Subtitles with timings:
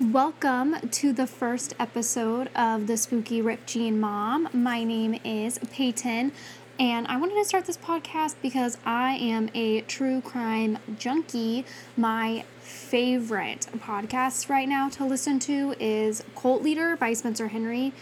[0.00, 4.48] Welcome to the first episode of the Spooky Rip Jean Mom.
[4.52, 6.32] My name is Peyton,
[6.80, 11.64] and I wanted to start this podcast because I am a true crime junkie.
[11.96, 17.92] My favorite podcast right now to listen to is Cult Leader by Spencer Henry.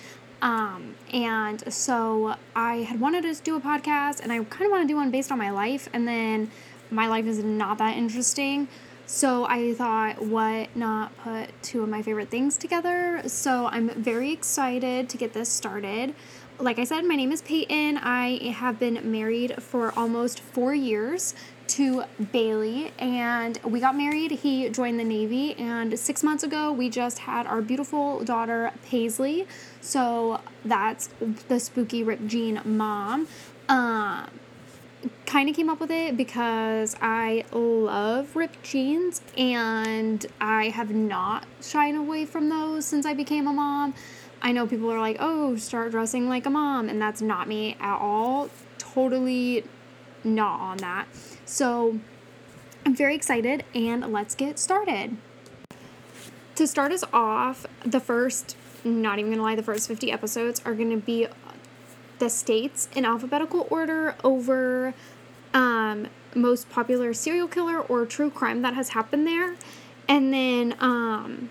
[0.41, 4.83] Um, and so I had wanted to do a podcast, and I kind of want
[4.83, 6.51] to do one based on my life, and then
[6.91, 8.69] my life is not that interesting.
[9.07, 13.23] So I thought, what not put two of my favorite things together?
[13.27, 16.15] So I'm very excited to get this started.
[16.59, 17.99] Like I said, my name is Peyton.
[17.99, 21.35] I have been married for almost four years
[21.69, 24.31] to Bailey, and we got married.
[24.31, 29.47] He joined the Navy, and six months ago, we just had our beautiful daughter, Paisley.
[29.81, 31.09] So that's
[31.49, 33.27] the spooky Rip Jean mom.
[33.69, 34.29] Um,
[35.27, 41.47] kind of came up with it because I love ripped jeans and I have not
[41.61, 43.95] shied away from those since I became a mom.
[44.43, 47.77] I know people are like, oh, start dressing like a mom, and that's not me
[47.81, 48.51] at all.
[48.79, 49.65] Totally
[50.25, 51.07] not on that.
[51.45, 52.01] So
[52.85, 55.17] I'm very excited, and let's get started.
[56.57, 60.75] To start us off, the first, not even gonna lie, the first 50 episodes are
[60.75, 61.29] gonna be
[62.23, 64.95] the states in alphabetical order over
[65.53, 66.07] um,
[66.37, 69.57] most popular serial killer or true crime that has happened there.
[70.09, 71.51] And then um,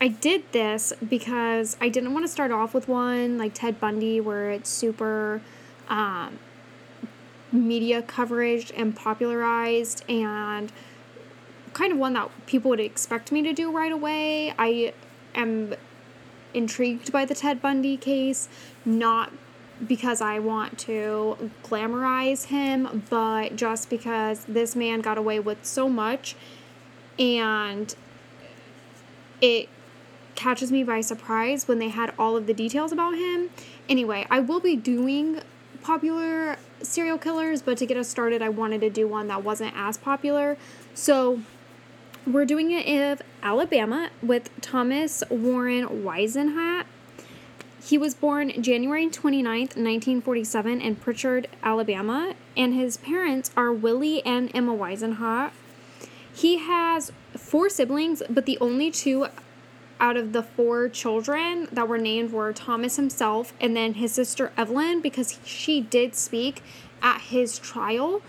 [0.00, 4.20] I did this because I didn't want to start off with one like Ted Bundy
[4.20, 5.42] where it's super
[5.88, 6.38] um,
[7.50, 10.72] media coverage and popularized and
[11.72, 14.54] kind of one that people would expect me to do right away.
[14.56, 14.94] I
[15.34, 15.74] am
[16.54, 18.48] intrigued by the Ted Bundy case,
[18.84, 19.32] not
[19.86, 25.88] because I want to glamorize him, but just because this man got away with so
[25.88, 26.36] much
[27.18, 27.94] and
[29.40, 29.68] it
[30.34, 33.50] catches me by surprise when they had all of the details about him.
[33.88, 35.40] Anyway, I will be doing
[35.82, 39.74] popular serial killers, but to get us started, I wanted to do one that wasn't
[39.76, 40.56] as popular.
[40.94, 41.42] So
[42.26, 46.84] we're doing it in Alabama with Thomas Warren Whisenhant.
[47.84, 54.50] He was born January 29th, 1947, in Prichard, Alabama, and his parents are Willie and
[54.54, 55.50] Emma Whisenhant.
[56.32, 59.26] He has four siblings, but the only two
[59.98, 64.52] out of the four children that were named were Thomas himself and then his sister
[64.56, 66.62] Evelyn, because she did speak
[67.02, 68.22] at his trial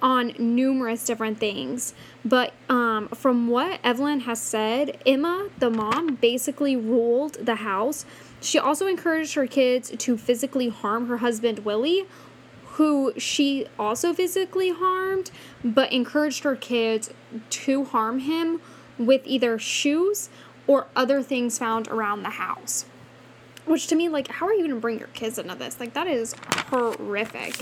[0.00, 1.94] on numerous different things.
[2.24, 8.04] But um, from what Evelyn has said, Emma, the mom, basically ruled the house
[8.40, 12.06] she also encouraged her kids to physically harm her husband, Willie,
[12.72, 15.30] who she also physically harmed,
[15.62, 17.10] but encouraged her kids
[17.50, 18.60] to harm him
[18.98, 20.30] with either shoes
[20.66, 22.86] or other things found around the house.
[23.66, 25.78] Which to me, like, how are you gonna bring your kids into this?
[25.78, 26.34] Like, that is
[26.70, 27.56] horrific.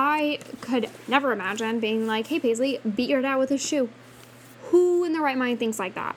[0.00, 3.88] I could never imagine being like, hey, Paisley, beat your dad with a shoe.
[4.66, 6.14] Who in their right mind thinks like that?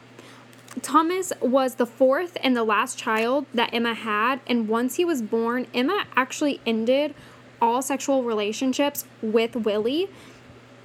[0.83, 5.23] Thomas was the fourth and the last child that Emma had, and once he was
[5.23, 7.15] born, Emma actually ended
[7.59, 10.09] all sexual relationships with Willie,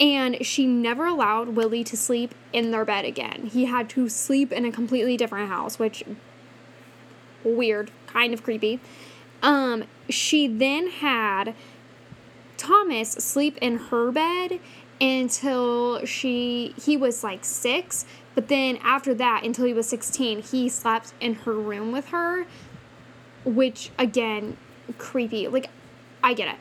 [0.00, 3.50] and she never allowed Willie to sleep in their bed again.
[3.52, 6.02] He had to sleep in a completely different house, which
[7.44, 8.80] weird, kind of creepy.
[9.42, 11.54] Um, she then had
[12.56, 14.60] Thomas sleep in her bed
[15.00, 18.06] until she he was like 6
[18.36, 22.44] but then after that, until he was 16, he slept in her room with her,
[23.46, 24.58] which again,
[24.98, 25.48] creepy.
[25.48, 25.70] Like,
[26.22, 26.60] I get it.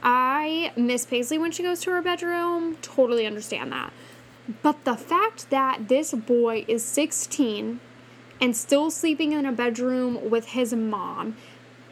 [0.00, 2.76] I miss Paisley when she goes to her bedroom.
[2.82, 3.92] Totally understand that.
[4.62, 7.80] But the fact that this boy is 16
[8.40, 11.36] and still sleeping in a bedroom with his mom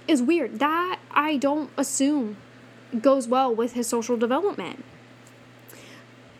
[0.06, 0.60] is weird.
[0.60, 2.36] That I don't assume
[3.02, 4.84] goes well with his social development.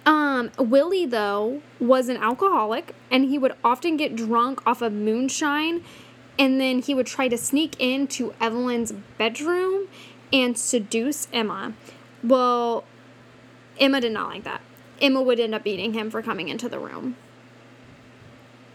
[0.05, 5.83] Um, Willie, though, was an alcoholic and he would often get drunk off of moonshine
[6.39, 9.89] and then he would try to sneak into Evelyn's bedroom
[10.33, 11.75] and seduce Emma.
[12.23, 12.85] Well,
[13.79, 14.61] Emma did not like that.
[15.01, 17.17] Emma would end up beating him for coming into the room.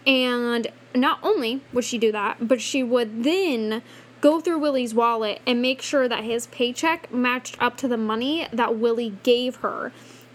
[0.05, 3.81] And not only would she do that, but she would then
[4.21, 8.47] go through Willie's wallet and make sure that his paycheck matched up to the money
[8.53, 9.91] that Willie gave her.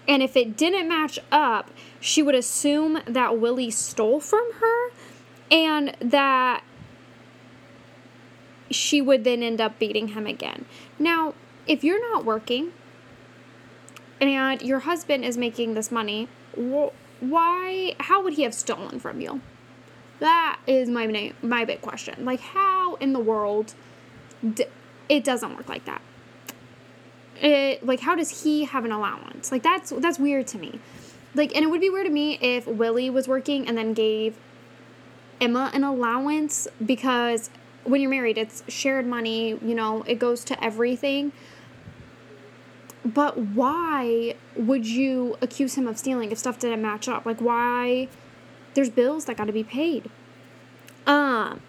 [0.08, 4.90] And if it didn't match up, she would assume that Willie stole from her
[5.50, 6.62] and that
[8.70, 10.64] she would then end up beating him again.
[10.98, 11.34] Now,
[11.66, 12.72] if you're not working
[14.20, 16.28] and your husband is making this money,
[17.20, 19.40] why, how would he have stolen from you?
[20.18, 22.24] That is my my big question.
[22.24, 23.74] Like, how in the world,
[25.08, 26.02] it doesn't work like that.
[27.40, 29.52] It like how does he have an allowance?
[29.52, 30.80] Like that's that's weird to me.
[31.36, 34.38] Like, and it would be weird to me if Willie was working and then gave
[35.38, 37.50] Emma an allowance because
[37.84, 39.50] when you're married, it's shared money.
[39.50, 41.32] You know, it goes to everything.
[43.04, 47.26] But why would you accuse him of stealing if stuff didn't match up?
[47.26, 48.08] Like, why?
[48.72, 50.10] There's bills that got to be paid.
[51.06, 51.60] Um,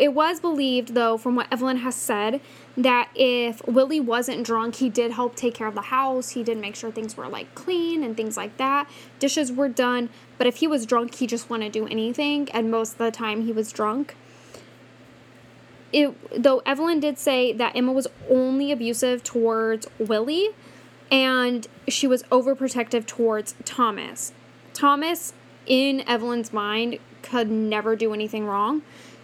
[0.00, 2.40] it was believed, though, from what Evelyn has said,
[2.76, 6.30] that if Willie wasn't drunk, he did help take care of the house.
[6.30, 8.88] He did make sure things were like clean and things like that.
[9.18, 10.08] Dishes were done.
[10.38, 12.48] But if he was drunk, he just wouldn't do anything.
[12.50, 14.16] And most of the time, he was drunk.
[15.92, 20.48] It, though Evelyn did say that Emma was only abusive towards Willie
[21.10, 24.32] and she was overprotective towards Thomas.
[24.74, 25.32] Thomas,
[25.64, 28.82] in Evelyn's mind, could never do anything wrong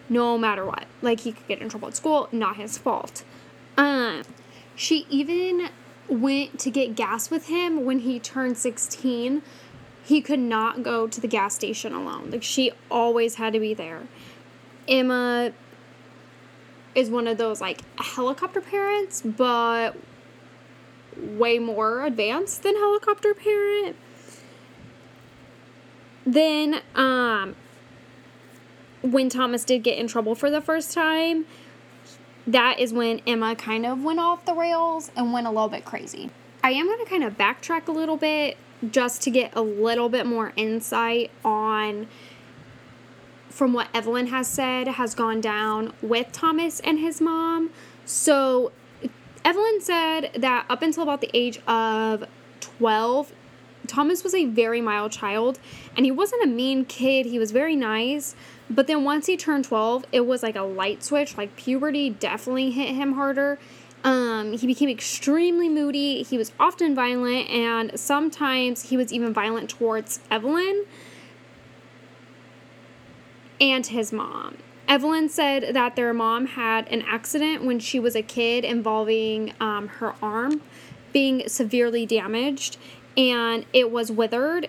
[0.09, 0.87] no matter what.
[1.01, 3.25] Like he could get in trouble at school, not his fault.
[3.77, 4.23] Um,
[4.75, 5.69] she even
[6.09, 9.43] went to get gas with him when he turned 16.
[10.05, 12.31] He could not go to the gas station alone.
[12.31, 14.03] Like she always had to be there.
[14.89, 15.53] Emma
[16.95, 19.97] is one of those like helicopter parents, but
[21.17, 23.97] way more advanced than helicopter parent.
[26.25, 27.57] Then um
[29.03, 31.47] when Thomas did get in trouble for the first time,
[32.47, 35.85] that is when Emma kind of went off the rails and went a little bit
[35.85, 36.31] crazy.
[36.63, 38.57] I am going to kind of backtrack a little bit
[38.91, 42.09] just to get a little bit more insight on
[43.49, 47.71] from what Evelyn has said has gone down with Thomas and his mom.
[48.05, 48.73] So
[49.45, 52.25] Evelyn said that up until about the age of
[52.61, 53.33] 12,
[53.87, 55.59] Thomas was a very mild child
[55.97, 57.27] and he wasn't a mean kid.
[57.27, 58.35] He was very nice,
[58.71, 61.37] but then once he turned 12, it was like a light switch.
[61.37, 63.59] Like puberty definitely hit him harder.
[64.05, 66.23] Um, he became extremely moody.
[66.23, 70.87] He was often violent, and sometimes he was even violent towards Evelyn
[73.61, 74.59] and his mom.
[74.89, 79.89] Evelyn said that their mom had an accident when she was a kid involving um,
[79.89, 80.61] her arm
[81.13, 82.77] being severely damaged,
[83.17, 84.69] and it was withered.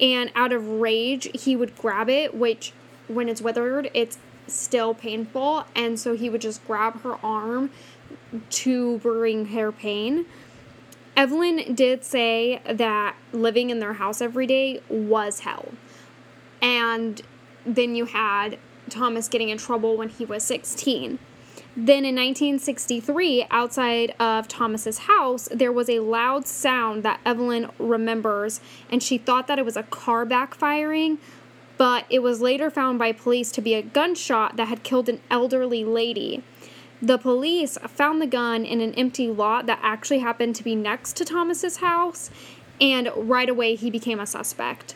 [0.00, 2.72] And out of rage, he would grab it, which
[3.08, 5.64] when it's withered, it's still painful.
[5.74, 7.70] And so he would just grab her arm
[8.50, 10.26] to bring her pain.
[11.16, 15.68] Evelyn did say that living in their house every day was hell.
[16.62, 17.20] And
[17.66, 18.58] then you had
[18.88, 21.18] Thomas getting in trouble when he was 16.
[21.74, 28.60] Then in 1963, outside of Thomas's house, there was a loud sound that Evelyn remembers,
[28.90, 31.16] and she thought that it was a car backfiring,
[31.78, 35.22] but it was later found by police to be a gunshot that had killed an
[35.30, 36.42] elderly lady.
[37.00, 41.16] The police found the gun in an empty lot that actually happened to be next
[41.16, 42.30] to Thomas's house,
[42.82, 44.94] and right away he became a suspect.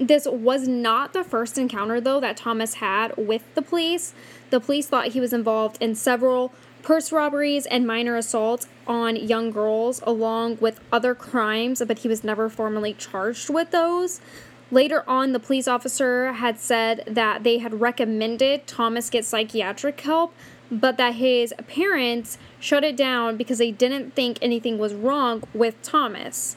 [0.00, 4.14] This was not the first encounter, though, that Thomas had with the police.
[4.48, 9.50] The police thought he was involved in several purse robberies and minor assaults on young
[9.50, 14.22] girls, along with other crimes, but he was never formally charged with those.
[14.70, 20.32] Later on, the police officer had said that they had recommended Thomas get psychiatric help,
[20.70, 25.82] but that his parents shut it down because they didn't think anything was wrong with
[25.82, 26.56] Thomas.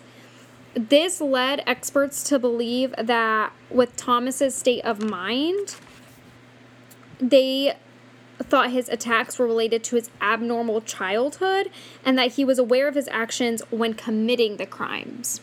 [0.76, 5.76] This led experts to believe that with Thomas's state of mind,
[7.20, 7.76] they
[8.40, 11.70] thought his attacks were related to his abnormal childhood
[12.04, 15.42] and that he was aware of his actions when committing the crimes.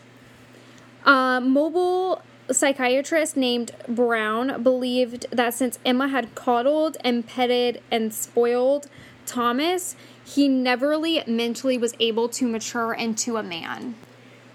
[1.05, 2.21] A mobile
[2.51, 8.87] psychiatrist named Brown believed that since Emma had coddled and petted and spoiled
[9.25, 13.95] Thomas, he never mentally was able to mature into a man.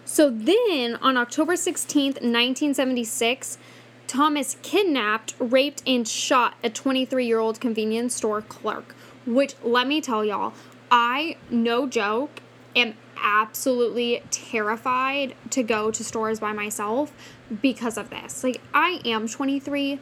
[0.06, 3.58] So then, on October 16th, 1976,
[4.06, 8.94] Thomas kidnapped, raped, and shot a 23 year old convenience store clerk.
[9.26, 10.54] Which, let me tell y'all,
[10.92, 12.40] I, no joke,
[12.76, 17.12] am absolutely terrified to go to stores by myself
[17.60, 18.44] because of this.
[18.44, 19.98] Like, I am 23,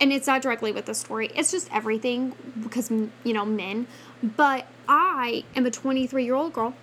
[0.00, 3.88] and it's not directly with the story, it's just everything because, you know, men.
[4.22, 6.74] But I am a 23 year old girl,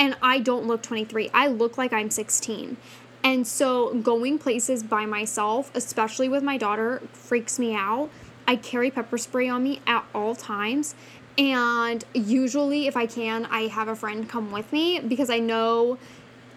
[0.00, 1.30] and I don't look 23.
[1.32, 2.78] I look like I'm 16.
[3.22, 8.08] And so, going places by myself, especially with my daughter, freaks me out.
[8.48, 10.94] I carry pepper spray on me at all times.
[11.36, 15.98] And usually, if I can, I have a friend come with me because I know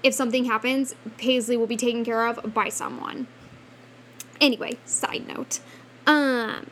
[0.04, 3.28] if something happens, Paisley will be taken care of by someone.
[4.40, 5.60] Anyway, side note.
[6.08, 6.68] Um,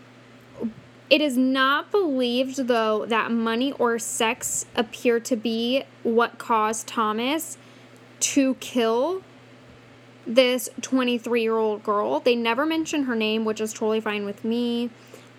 [1.11, 7.57] it is not believed, though, that money or sex appear to be what caused Thomas
[8.21, 9.21] to kill
[10.25, 12.21] this 23 year old girl.
[12.21, 14.89] They never mention her name, which is totally fine with me.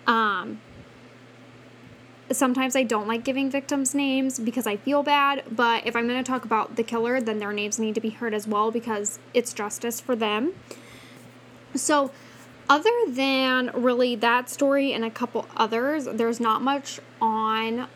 [0.05, 0.61] Um,
[2.31, 6.23] sometimes I don't like giving victims names because I feel bad, but if I'm going
[6.23, 9.17] to talk about the killer, then their names need to be heard as well because
[9.33, 10.53] it's justice for them.
[11.73, 12.11] So,
[12.69, 17.87] other than really that story and a couple others, there's not much on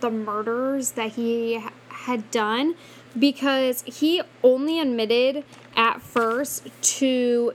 [0.00, 2.74] the murders that he had done
[3.18, 5.44] because he only admitted
[5.76, 7.54] at first to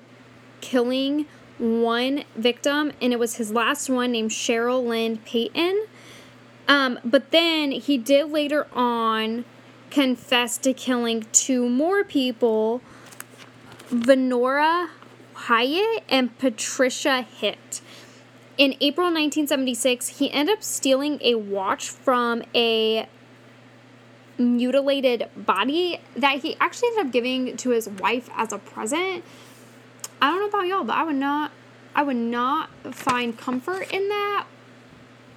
[0.61, 1.25] killing
[1.57, 5.85] one victim, and it was his last one named Cheryl Lynn Payton.
[6.67, 9.45] Um, but then he did later on
[9.89, 12.81] confess to killing two more people
[13.89, 14.89] Venora
[15.45, 17.81] Hyatt and Patricia Hitt.
[18.59, 23.07] In April 1976, he ended up stealing a watch from a
[24.37, 29.23] mutilated body that he actually ended up giving to his wife as a present.
[30.21, 31.51] I don't know about y'all, but I would not
[31.95, 34.45] I would not find comfort in that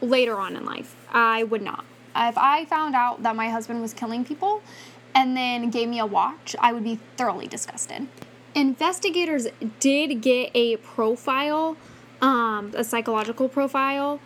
[0.03, 0.95] later on in life.
[1.11, 1.85] I would not.
[2.15, 4.63] If I found out that my husband was killing people
[5.15, 8.07] and then gave me a watch, I would be thoroughly disgusted.
[8.55, 9.49] Investigators
[9.81, 11.77] did get a profile,
[12.21, 14.21] um, a psychological profile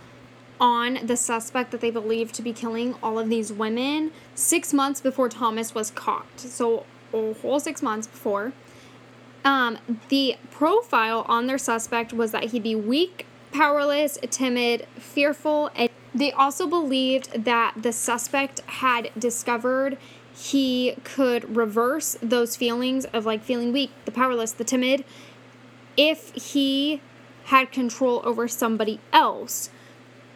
[0.60, 5.00] on the suspect that they believed to be killing all of these women six months
[5.00, 6.40] before Thomas was caught.
[6.40, 8.52] So, a whole six months before.
[9.44, 15.88] Um, the profile on their suspect was that he'd be weak, powerless, timid, fearful, and
[16.14, 19.96] they also believed that the suspect had discovered
[20.38, 25.04] he could reverse those feelings of like feeling weak, the powerless, the timid,
[25.96, 27.00] if he
[27.46, 29.68] had control over somebody else.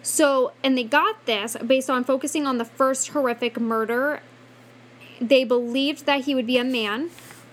[0.03, 4.23] So, and they got this based on focusing on the first horrific murder.
[5.21, 7.11] They believed that he would be a man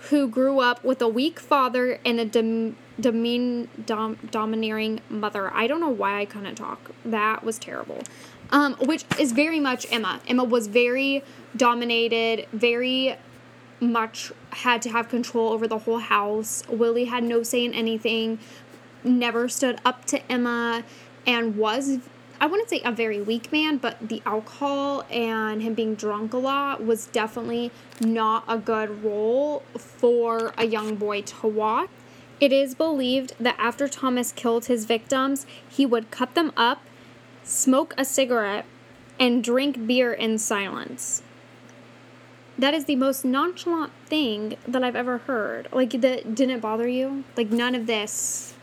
[0.08, 5.54] who grew up with a weak father and a dom- demean, dom- domineering mother.
[5.54, 6.90] I don't know why I couldn't talk.
[7.04, 8.02] That was terrible.
[8.52, 10.20] Um, which is very much Emma.
[10.26, 11.22] Emma was very
[11.56, 13.16] dominated, very
[13.80, 16.64] much had to have control over the whole house.
[16.68, 18.38] Willie had no say in anything,
[19.04, 20.84] never stood up to Emma,
[21.26, 21.98] and was
[22.40, 26.38] I wouldn't say a very weak man, but the alcohol and him being drunk a
[26.38, 31.90] lot was definitely not a good role for a young boy to watch.
[32.40, 36.80] It is believed that after Thomas killed his victims, he would cut them up,
[37.44, 38.66] smoke a cigarette,
[39.18, 41.22] and drink beer in silence.
[42.58, 45.68] That is the most nonchalant thing that I've ever heard.
[45.72, 47.24] Like, that didn't bother you?
[47.36, 48.54] Like, none of this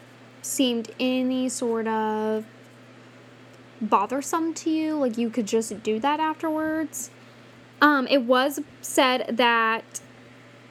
[0.42, 2.46] seemed any sort of
[3.82, 7.12] bothersome to you, like you could just do that afterwards.
[7.82, 10.02] Um, it was said that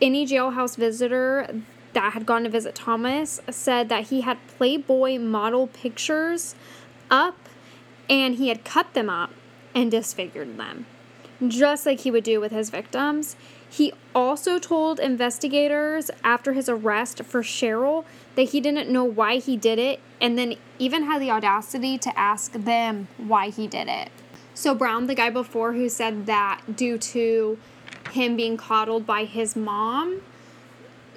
[0.02, 5.68] any jailhouse visitor that had gone to visit Thomas said that he had Playboy model
[5.68, 6.54] pictures
[7.10, 7.45] up
[8.08, 9.30] and he had cut them up
[9.74, 10.86] and disfigured them,
[11.46, 13.36] just like he would do with his victims.
[13.68, 18.04] He also told investigators after his arrest for Cheryl
[18.36, 22.18] that he didn't know why he did it and then even had the audacity to
[22.18, 24.10] ask them why he did it.
[24.54, 27.58] So, Brown, the guy before who said that due to
[28.12, 30.22] him being coddled by his mom,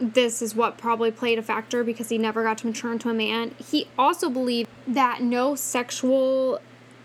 [0.01, 3.13] this is what probably played a factor because he never got to mature into a
[3.13, 3.55] man.
[3.69, 6.59] He also believed that no sexual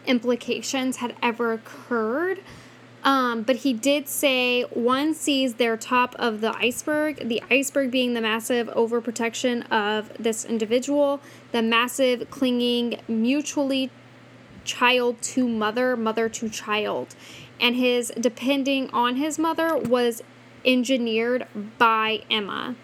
[0.07, 2.41] implications had ever occurred
[3.05, 8.15] um, but he did say one sees their top of the iceberg, the iceberg being
[8.15, 11.21] the massive overprotection of this individual,
[11.53, 13.91] the massive clinging mutually
[14.65, 17.15] child to mother, mother to child.
[17.61, 20.23] And his depending on his mother was
[20.65, 21.47] engineered
[21.77, 22.75] by Emma.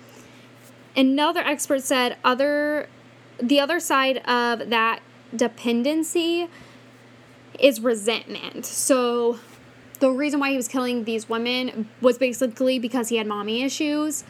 [0.95, 2.89] Another expert said other
[3.43, 5.01] the other side of that
[5.35, 6.51] dependency
[7.61, 8.65] is resentment.
[8.65, 9.39] So
[10.01, 14.25] the reason why he was killing these women was basically because he had mommy issues,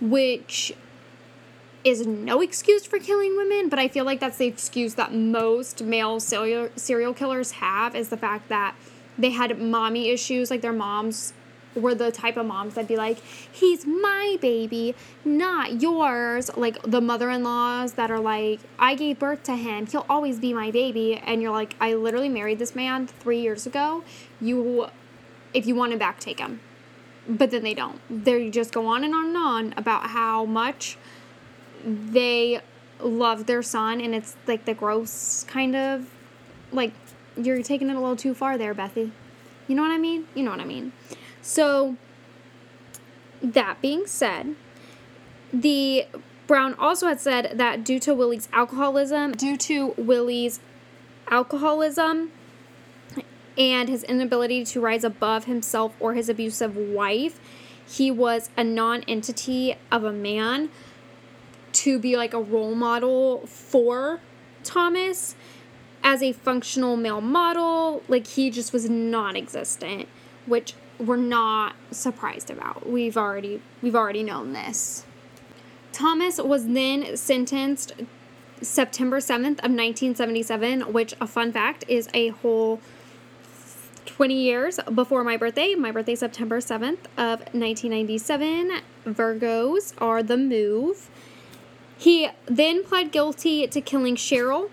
[0.00, 0.72] which
[1.84, 5.82] is no excuse for killing women, but I feel like that's the excuse that most
[5.82, 8.74] male serial serial killers have is the fact that
[9.16, 11.32] they had mommy issues, like their moms
[11.76, 13.18] were the type of moms that'd be like,
[13.52, 16.50] he's my baby, not yours.
[16.56, 20.40] Like the mother in laws that are like, I gave birth to him, he'll always
[20.40, 21.16] be my baby.
[21.16, 24.02] And you're like, I literally married this man three years ago.
[24.40, 24.88] You
[25.54, 26.60] if you want to back take them.
[27.28, 28.00] But then they don't.
[28.10, 30.96] They just go on and on and on about how much
[31.84, 32.60] they
[33.00, 36.08] love their son, and it's like the gross kind of
[36.72, 36.92] like
[37.36, 39.10] you're taking it a little too far there, Bethy.
[39.68, 40.26] You know what I mean?
[40.34, 40.92] You know what I mean.
[41.46, 41.96] So,
[43.40, 44.56] that being said,
[45.52, 46.06] the
[46.48, 50.58] Brown also had said that due to Willie's alcoholism, due to Willie's
[51.30, 52.32] alcoholism
[53.56, 57.38] and his inability to rise above himself or his abusive wife,
[57.86, 60.68] he was a non entity of a man
[61.74, 64.18] to be like a role model for
[64.64, 65.36] Thomas
[66.02, 68.02] as a functional male model.
[68.08, 70.08] Like he just was non existent,
[70.44, 72.88] which we're not surprised about.
[72.88, 75.04] We've already we've already known this.
[75.92, 77.94] Thomas was then sentenced
[78.60, 82.80] September 7th of 1977, which a fun fact is a whole
[84.06, 85.74] 20 years before my birthday.
[85.74, 88.80] My birthday September 7th of 1997.
[89.06, 91.10] Virgos are the move.
[91.98, 94.70] He then pled guilty to killing Cheryl,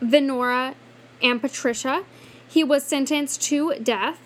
[0.00, 0.74] Venora,
[1.22, 2.04] and Patricia.
[2.46, 4.20] He was sentenced to death.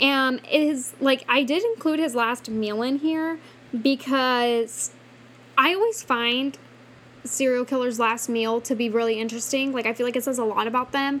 [0.00, 3.38] And is like I did include his last meal in here
[3.82, 4.92] because
[5.58, 6.56] I always find
[7.24, 9.72] serial killers' last meal to be really interesting.
[9.72, 11.20] Like I feel like it says a lot about them,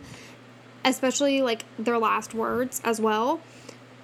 [0.84, 3.40] especially like their last words as well.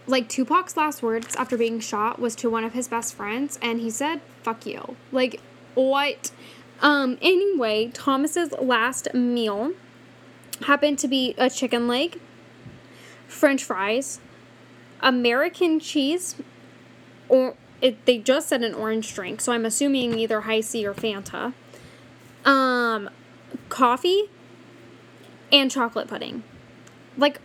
[0.06, 3.80] Like Tupac's last words after being shot was to one of his best friends and
[3.80, 5.40] he said, "Fuck you." Like
[5.74, 6.30] what?
[6.80, 9.72] Um anyway, Thomas's last meal
[10.62, 12.20] happened to be a chicken leg,
[13.26, 14.20] french fries,
[15.00, 16.36] American cheese,
[17.28, 21.52] or it, they just said an orange drink, so I'm assuming either Hi-C or Fanta.
[22.44, 23.10] Um,
[23.68, 24.24] coffee
[25.52, 26.42] and chocolate pudding.
[27.16, 27.40] Like,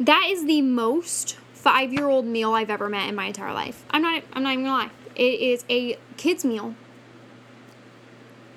[0.00, 3.84] that is the most five year old meal I've ever met in my entire life.
[3.90, 4.90] I'm not, I'm not even gonna lie.
[5.14, 6.74] It is a kid's meal.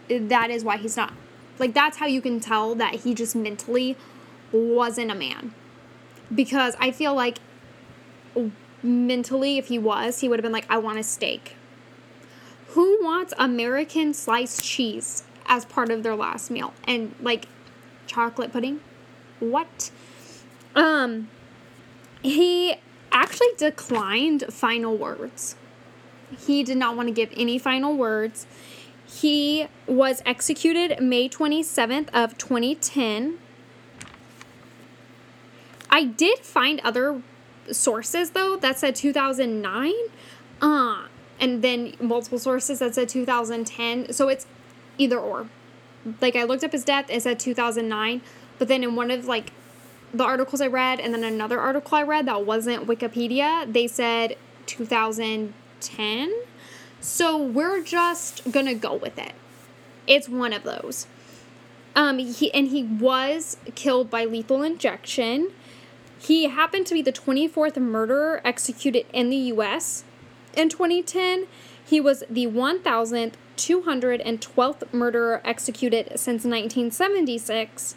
[0.09, 1.13] That is why he's not
[1.59, 3.97] like, that's how you can tell that he just mentally
[4.51, 5.53] wasn't a man.
[6.33, 7.39] Because I feel like
[8.83, 11.55] mentally, if he was, he would have been like, I want a steak.
[12.69, 16.73] Who wants American sliced cheese as part of their last meal?
[16.85, 17.47] And like
[18.05, 18.81] chocolate pudding?
[19.39, 19.91] What?
[20.75, 21.29] Um,
[22.21, 22.75] he
[23.11, 25.55] actually declined final words.
[26.45, 28.45] He did not want to give any final words.
[29.05, 33.39] He was executed May 27th of 2010.
[35.89, 37.21] I did find other
[37.71, 39.93] sources though that said 2009.
[40.61, 41.07] Uh
[41.39, 44.11] and then multiple sources that said 2010.
[44.13, 44.47] So it's
[44.97, 45.47] either or.
[46.21, 48.21] Like I looked up his death, it said 2009,
[48.57, 49.51] but then in one of like
[50.13, 54.37] the articles I read and then another article I read that wasn't Wikipedia, they said
[54.65, 56.33] 2010.
[56.99, 59.33] So we're just gonna go with it.
[60.07, 61.07] It's one of those.
[61.95, 65.51] Um, he and he was killed by lethal injection.
[66.19, 70.03] He happened to be the 24th murderer executed in the U.S.
[70.55, 71.47] in 2010.
[71.85, 77.95] He was the 1,212th murderer executed since 1976.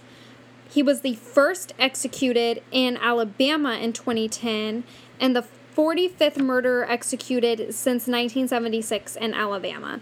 [0.70, 4.84] He was the first executed in Alabama in 2010
[5.18, 5.44] and the
[5.76, 10.00] 45th murderer executed since 1976 in Alabama.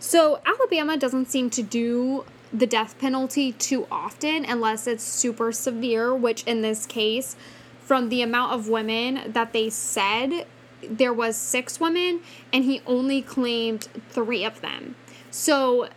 [0.00, 6.14] So, Alabama doesn't seem to do the death penalty too often unless it's super severe,
[6.14, 7.36] which in this case,
[7.80, 10.46] from the amount of women that they said,
[10.82, 12.20] there was six women
[12.52, 14.94] and he only claimed three of them.
[15.30, 15.88] So,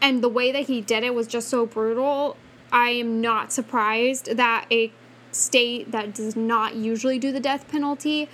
[0.00, 2.36] and the way that he did it was just so brutal.
[2.72, 4.92] I am not surprised that a
[5.30, 8.28] state that does not usually do the death penalty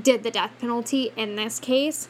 [0.00, 2.08] did the death penalty in this case.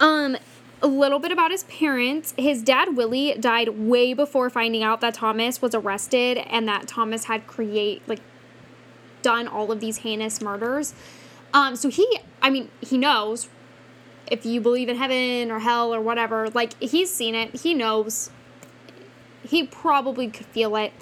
[0.00, 0.36] Um,
[0.82, 2.34] a little bit about his parents.
[2.36, 7.24] His dad Willie died way before finding out that Thomas was arrested and that Thomas
[7.24, 8.20] had create like
[9.22, 10.94] done all of these heinous murders.
[11.54, 13.48] Um, so he, I mean, he knows
[14.30, 16.50] if you believe in heaven or hell or whatever.
[16.50, 17.60] Like he's seen it.
[17.60, 18.30] He knows.
[19.42, 20.92] He probably could feel it.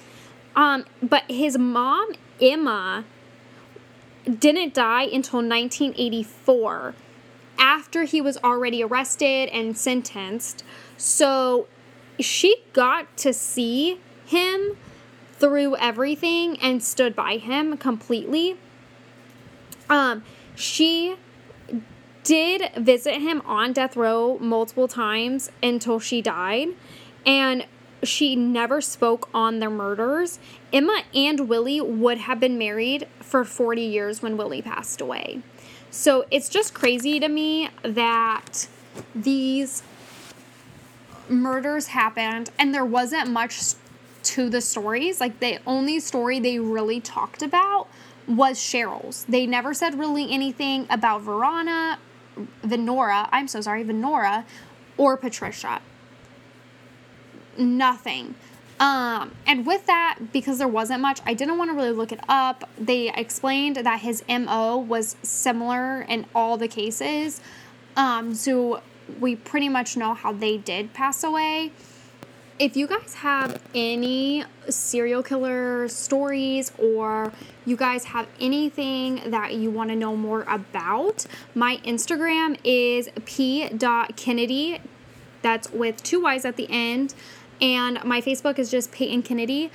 [0.54, 3.04] Um, but his mom, Emma,
[4.24, 6.94] didn't die until 1984
[7.64, 10.62] after he was already arrested and sentenced.
[10.98, 11.66] So
[12.20, 14.76] she got to see him
[15.32, 18.58] through everything and stood by him completely.
[19.88, 20.24] Um,
[20.54, 21.16] she
[22.22, 26.68] did visit him on death row multiple times until she died.
[27.24, 27.64] And
[28.02, 30.38] she never spoke on their murders.
[30.70, 35.40] Emma and Willie would have been married for 40 years when Willie passed away.
[35.94, 38.66] So it's just crazy to me that
[39.14, 39.84] these
[41.28, 43.74] murders happened and there wasn't much
[44.24, 45.20] to the stories.
[45.20, 47.86] Like the only story they really talked about
[48.26, 49.24] was Cheryl's.
[49.28, 52.00] They never said really anything about Verona,
[52.64, 54.44] Venora, I'm so sorry, Venora,
[54.96, 55.80] or Patricia.
[57.56, 58.34] Nothing.
[58.84, 62.20] Um, and with that, because there wasn't much, I didn't want to really look it
[62.28, 62.68] up.
[62.76, 67.40] They explained that his MO was similar in all the cases.
[67.96, 68.82] Um, so
[69.18, 71.72] we pretty much know how they did pass away.
[72.58, 77.32] If you guys have any serial killer stories or
[77.64, 84.80] you guys have anything that you want to know more about, my Instagram is p.kennedy.
[85.40, 87.14] That's with two Y's at the end.
[87.64, 89.70] And my Facebook is just Peyton Kennedy.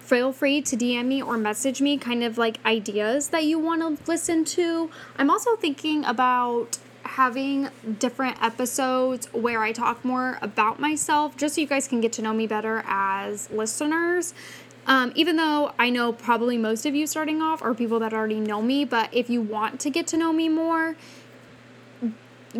[0.00, 3.80] Feel free to DM me or message me kind of like ideas that you want
[3.80, 4.90] to listen to.
[5.16, 7.68] I'm also thinking about having
[8.00, 12.22] different episodes where I talk more about myself just so you guys can get to
[12.22, 14.34] know me better as listeners.
[14.88, 18.40] Um, even though I know probably most of you starting off are people that already
[18.40, 20.96] know me, but if you want to get to know me more,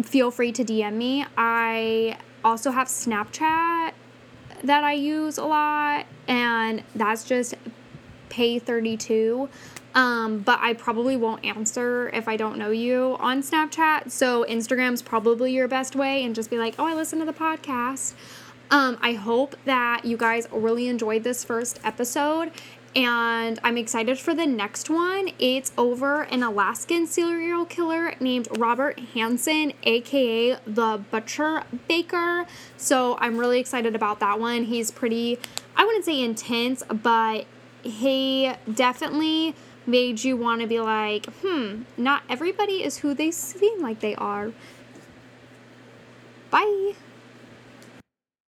[0.05, 1.27] feel free to DM me.
[1.37, 3.92] I also have Snapchat
[4.62, 7.55] that I use a lot, and that's just
[8.31, 9.49] pay32.
[9.95, 14.11] Um, but I probably won't answer if I don't know you on Snapchat.
[14.11, 17.33] So Instagram's probably your best way, and just be like, oh, I listen to the
[17.33, 18.14] podcast.
[18.71, 22.51] Um, I hope that you guys really enjoyed this first episode
[22.96, 25.30] and I'm excited for the next one.
[25.38, 32.46] It's over an Alaskan serial killer named Robert Hansen, aka the Butcher Baker.
[32.76, 34.64] So I'm really excited about that one.
[34.64, 35.38] He's pretty,
[35.76, 37.46] I wouldn't say intense, but
[37.83, 39.54] he definitely
[39.87, 44.14] made you want to be like, hmm, not everybody is who they seem like they
[44.14, 44.52] are.
[46.50, 46.94] Bye.